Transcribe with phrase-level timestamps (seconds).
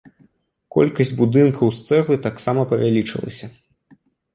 [0.75, 3.57] Колькасць будынкаў з цэглы таксама павялічылася.